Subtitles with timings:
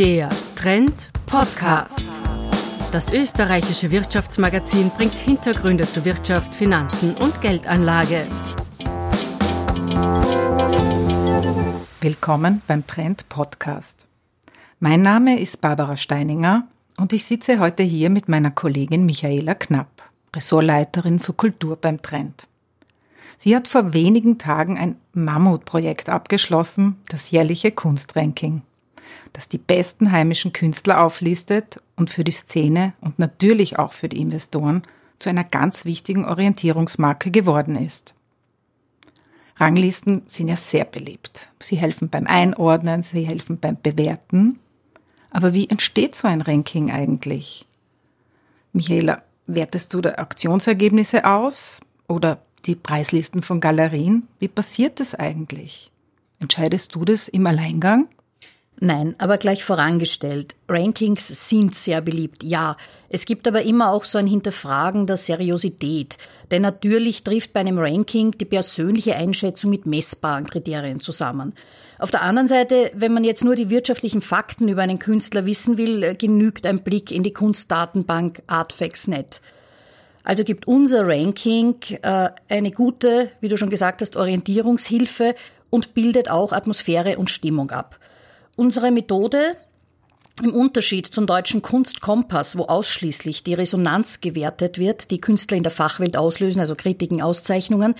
[0.00, 2.22] Der Trend Podcast.
[2.90, 8.26] Das österreichische Wirtschaftsmagazin bringt Hintergründe zu Wirtschaft, Finanzen und Geldanlage.
[12.00, 14.06] Willkommen beim Trend Podcast.
[14.78, 20.02] Mein Name ist Barbara Steininger und ich sitze heute hier mit meiner Kollegin Michaela Knapp,
[20.34, 22.48] Ressortleiterin für Kultur beim Trend.
[23.36, 28.62] Sie hat vor wenigen Tagen ein Mammutprojekt abgeschlossen, das jährliche Kunstranking,
[29.32, 34.20] das die besten heimischen Künstler auflistet und für die Szene und natürlich auch für die
[34.20, 34.82] Investoren
[35.18, 38.14] zu einer ganz wichtigen Orientierungsmarke geworden ist.
[39.56, 41.48] Ranglisten sind ja sehr beliebt.
[41.60, 44.58] Sie helfen beim Einordnen, sie helfen beim Bewerten.
[45.30, 47.66] Aber wie entsteht so ein Ranking eigentlich?
[48.72, 54.26] Michaela, wertest du da Auktionsergebnisse aus oder die Preislisten von Galerien?
[54.38, 55.90] Wie passiert das eigentlich?
[56.38, 58.08] Entscheidest du das im Alleingang?
[58.82, 60.56] Nein, aber gleich vorangestellt.
[60.66, 62.78] Rankings sind sehr beliebt, ja.
[63.10, 66.16] Es gibt aber immer auch so ein Hinterfragen der Seriosität.
[66.50, 71.52] Denn natürlich trifft bei einem Ranking die persönliche Einschätzung mit messbaren Kriterien zusammen.
[71.98, 75.76] Auf der anderen Seite, wenn man jetzt nur die wirtschaftlichen Fakten über einen Künstler wissen
[75.76, 79.42] will, genügt ein Blick in die Kunstdatenbank Artfacts.net.
[80.24, 85.34] Also gibt unser Ranking äh, eine gute, wie du schon gesagt hast, Orientierungshilfe
[85.68, 87.98] und bildet auch Atmosphäre und Stimmung ab.
[88.60, 89.56] Unsere Methode
[90.42, 95.72] im Unterschied zum deutschen Kunstkompass, wo ausschließlich die Resonanz gewertet wird, die Künstler in der
[95.72, 97.94] Fachwelt auslösen, also Kritiken, Auszeichnungen,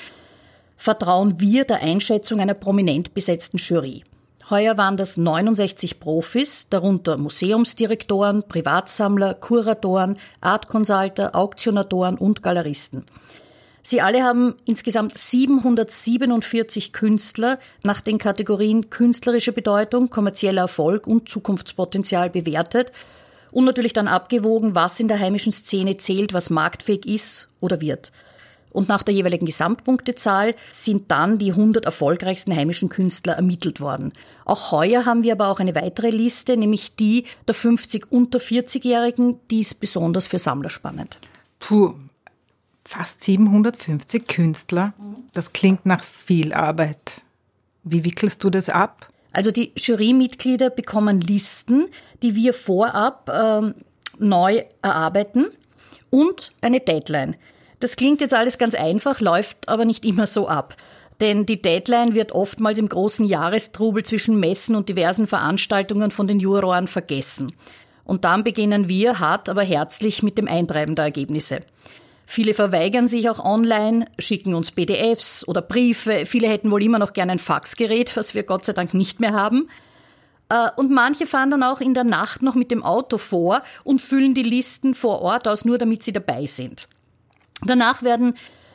[0.76, 4.04] vertrauen wir der Einschätzung einer prominent besetzten Jury.
[4.50, 13.06] Heuer waren das 69 Profis, darunter Museumsdirektoren, Privatsammler, Kuratoren, Art Consulter, Auktionatoren und Galeristen.
[13.82, 22.30] Sie alle haben insgesamt 747 Künstler nach den Kategorien künstlerische Bedeutung, kommerzieller Erfolg und Zukunftspotenzial
[22.30, 22.92] bewertet
[23.52, 28.12] und natürlich dann abgewogen, was in der heimischen Szene zählt, was marktfähig ist oder wird.
[28.72, 34.12] Und nach der jeweiligen Gesamtpunktezahl sind dann die 100 erfolgreichsten heimischen Künstler ermittelt worden.
[34.44, 39.40] Auch heuer haben wir aber auch eine weitere Liste, nämlich die der 50 unter 40-Jährigen.
[39.50, 41.18] Die ist besonders für Sammler spannend.
[41.58, 41.94] Puh,
[42.90, 44.94] Fast 750 Künstler.
[45.32, 47.22] Das klingt nach viel Arbeit.
[47.84, 49.08] Wie wickelst du das ab?
[49.30, 51.86] Also die Jurymitglieder bekommen Listen,
[52.24, 53.76] die wir vorab ähm,
[54.18, 55.46] neu erarbeiten
[56.10, 57.36] und eine Deadline.
[57.78, 60.74] Das klingt jetzt alles ganz einfach, läuft aber nicht immer so ab.
[61.20, 66.40] Denn die Deadline wird oftmals im großen Jahrestrubel zwischen Messen und diversen Veranstaltungen von den
[66.40, 67.52] Juroren vergessen.
[68.02, 71.60] Und dann beginnen wir hart, aber herzlich mit dem Eintreiben der Ergebnisse.
[72.32, 76.26] Viele verweigern sich auch online, schicken uns PDFs oder Briefe.
[76.26, 79.32] Viele hätten wohl immer noch gerne ein Faxgerät, was wir Gott sei Dank nicht mehr
[79.32, 79.66] haben.
[80.48, 84.00] Äh, und manche fahren dann auch in der Nacht noch mit dem Auto vor und
[84.00, 86.86] füllen die Listen vor Ort aus, nur damit sie dabei sind.
[87.66, 88.34] Danach werden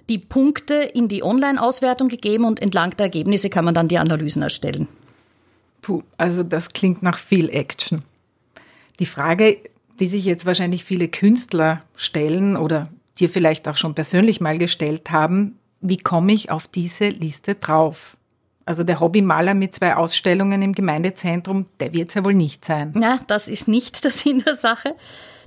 [0.10, 4.42] die Punkte in die Online-Auswertung gegeben und entlang der Ergebnisse kann man dann die Analysen
[4.42, 4.90] erstellen.
[5.82, 8.02] Puh, also das klingt nach viel Action.
[9.00, 9.60] Die Frage,
[10.02, 12.90] die sich jetzt wahrscheinlich viele Künstler stellen oder
[13.20, 18.18] dir vielleicht auch schon persönlich mal gestellt haben, wie komme ich auf diese Liste drauf?
[18.68, 22.96] Also der Hobbymaler mit zwei Ausstellungen im Gemeindezentrum, der wird es ja wohl nicht sein.
[23.00, 24.96] Ja, das ist nicht der Sinn der Sache.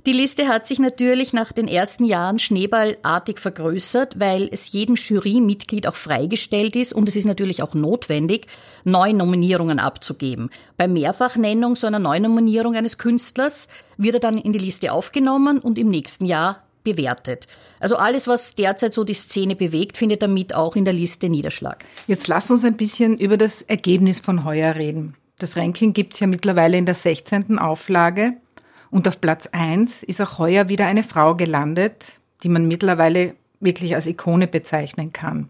[0.07, 5.89] Die Liste hat sich natürlich nach den ersten Jahren schneeballartig vergrößert, weil es jedem Jurymitglied
[5.89, 8.47] auch freigestellt ist und es ist natürlich auch notwendig,
[8.85, 10.51] neue Nominierungen abzugeben.
[10.77, 15.77] Bei Mehrfachnennung so einer Neunominierung eines Künstlers wird er dann in die Liste aufgenommen und
[15.81, 17.47] im nächsten Jahr bewertet.
[17.81, 21.85] Also alles, was derzeit so die Szene bewegt, findet damit auch in der Liste Niederschlag.
[22.07, 25.15] Jetzt lass uns ein bisschen über das Ergebnis von heuer reden.
[25.39, 27.59] Das Ranking gibt es ja mittlerweile in der 16.
[27.59, 28.33] Auflage.
[28.91, 32.13] Und auf Platz 1 ist auch heuer wieder eine Frau gelandet,
[32.43, 35.49] die man mittlerweile wirklich als Ikone bezeichnen kann.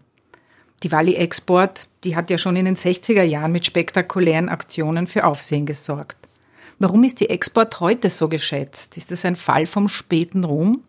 [0.83, 5.25] Die Wally Export, die hat ja schon in den 60er Jahren mit spektakulären Aktionen für
[5.25, 6.17] Aufsehen gesorgt.
[6.79, 8.95] Warum ist die Export heute so geschätzt?
[8.95, 10.83] Ist das ein Fall vom späten Ruhm?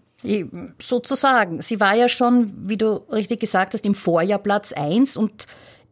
[0.81, 1.63] Sozusagen.
[1.63, 5.47] Sie war ja schon, wie du richtig gesagt hast, im Vorjahr Platz 1 und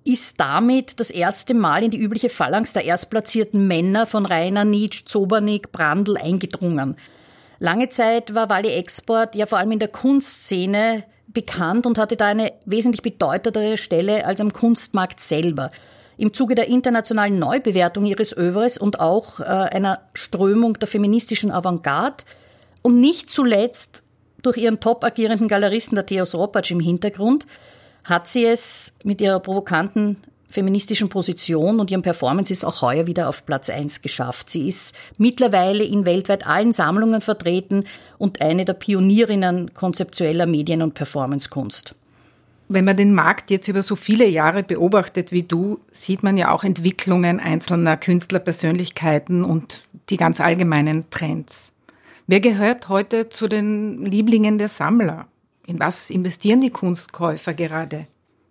[0.05, 5.05] ist damit das erste Mal in die übliche Phalanx der erstplatzierten Männer von Rainer, Nietzsche,
[5.05, 6.97] Zobernik, Brandl eingedrungen.
[7.59, 12.27] Lange Zeit war Wally Export ja vor allem in der Kunstszene bekannt und hatte da
[12.27, 15.71] eine wesentlich bedeutendere Stelle als am Kunstmarkt selber.
[16.17, 22.25] Im Zuge der internationalen Neubewertung ihres Övres und auch äh, einer Strömung der feministischen Avantgarde
[22.83, 24.03] und nicht zuletzt
[24.43, 27.47] durch ihren top agierenden Galeristen, der Theos Ropatsch im Hintergrund,
[28.05, 30.17] hat sie es mit ihrer provokanten
[30.51, 34.49] feministischen Position und ihrem Performance ist auch heuer wieder auf Platz 1 geschafft.
[34.49, 37.85] Sie ist mittlerweile in weltweit allen Sammlungen vertreten
[38.17, 41.95] und eine der Pionierinnen konzeptueller Medien- und Performancekunst.
[42.71, 46.51] Wenn man den Markt jetzt über so viele Jahre beobachtet wie du, sieht man ja
[46.51, 51.73] auch Entwicklungen einzelner Künstlerpersönlichkeiten und die ganz allgemeinen Trends.
[52.31, 55.29] Wer gehört heute zu den Lieblingen der Sammler?
[55.67, 58.07] In was investieren die Kunstkäufer gerade?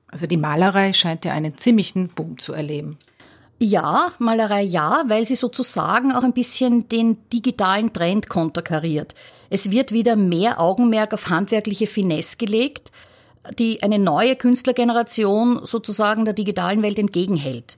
[0.07, 2.97] Also die Malerei scheint ja einen ziemlichen Boom zu erleben.
[3.59, 9.13] Ja, Malerei ja, weil sie sozusagen auch ein bisschen den digitalen Trend konterkariert.
[9.51, 12.91] Es wird wieder mehr Augenmerk auf handwerkliche Finesse gelegt
[13.59, 17.77] die eine neue Künstlergeneration sozusagen der digitalen Welt entgegenhält.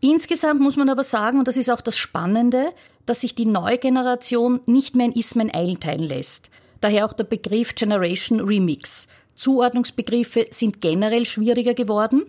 [0.00, 2.72] Insgesamt muss man aber sagen, und das ist auch das Spannende,
[3.06, 6.50] dass sich die neue Generation nicht mehr in Ismen einteilen lässt.
[6.80, 9.08] Daher auch der Begriff Generation Remix.
[9.34, 12.24] Zuordnungsbegriffe sind generell schwieriger geworden.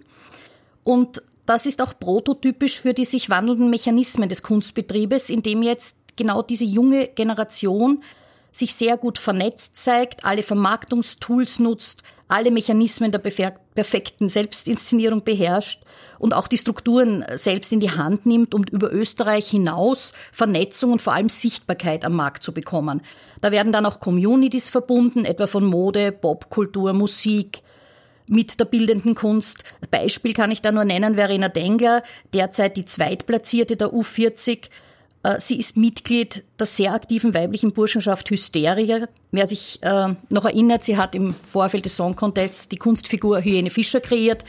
[0.84, 5.96] Und das ist auch prototypisch für die sich wandelnden Mechanismen des Kunstbetriebes, in dem jetzt
[6.16, 8.04] genau diese junge Generation
[8.60, 15.82] sich sehr gut vernetzt zeigt, alle Vermarktungstools nutzt, alle Mechanismen der perfekten Selbstinszenierung beherrscht
[16.20, 21.02] und auch die Strukturen selbst in die Hand nimmt, um über Österreich hinaus Vernetzung und
[21.02, 23.02] vor allem Sichtbarkeit am Markt zu bekommen.
[23.42, 27.64] Da werden dann auch Communities verbunden, etwa von Mode, Popkultur, Musik,
[28.30, 29.64] mit der bildenden Kunst.
[29.90, 32.04] Beispiel kann ich da nur nennen, Verena Dengler,
[32.34, 34.68] derzeit die Zweitplatzierte der U40, äh,
[35.38, 39.08] sie ist Mitglied der sehr aktiven weiblichen Burschenschaft Hysteria.
[39.32, 43.70] Wer sich äh, noch erinnert, sie hat im Vorfeld des Song Contests die Kunstfigur Hyäne
[43.70, 44.46] Fischer kreiert.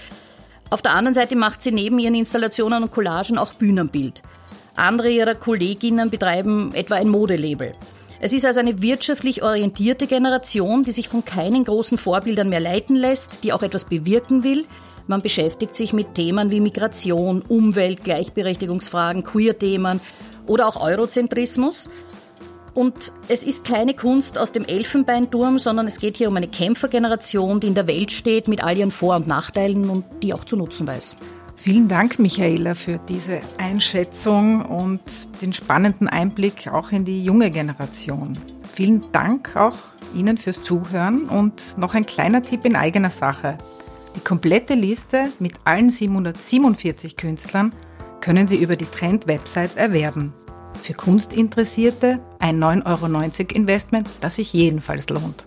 [0.70, 4.22] Auf der anderen Seite macht sie neben ihren Installationen und Collagen auch Bühnenbild.
[4.76, 7.72] Andere ihrer Kolleginnen betreiben etwa ein Modelabel.
[8.20, 12.94] Es ist also eine wirtschaftlich orientierte Generation, die sich von keinen großen Vorbildern mehr leiten
[12.94, 14.66] lässt, die auch etwas bewirken will.
[15.06, 20.00] Man beschäftigt sich mit Themen wie Migration, Umwelt, Gleichberechtigungsfragen, Queer-Themen
[20.46, 21.90] oder auch Eurozentrismus.
[22.72, 27.60] Und es ist keine Kunst aus dem Elfenbeinturm, sondern es geht hier um eine Kämpfergeneration,
[27.60, 30.56] die in der Welt steht mit all ihren Vor- und Nachteilen und die auch zu
[30.56, 31.16] nutzen weiß.
[31.56, 35.00] Vielen Dank, Michaela, für diese Einschätzung und
[35.42, 38.38] den spannenden Einblick auch in die junge Generation.
[38.72, 39.76] Vielen Dank auch
[40.14, 43.58] Ihnen fürs Zuhören und noch ein kleiner Tipp in eigener Sache.
[44.16, 47.72] Die komplette Liste mit allen 747 Künstlern
[48.20, 50.32] können Sie über die Trend-Website erwerben.
[50.82, 55.46] Für Kunstinteressierte ein 9,90 Euro Investment, das sich jedenfalls lohnt.